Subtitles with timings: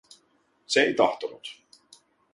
[0.71, 1.45] Se ei tahtonut.